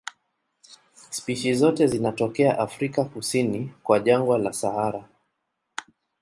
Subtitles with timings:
[1.09, 5.09] Spishi zote zinatokea Afrika kusini kwa jangwa la Sahara.